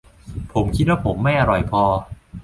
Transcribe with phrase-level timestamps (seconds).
[0.53, 1.83] ผมคิดว่าผมไม่อร่อยพอ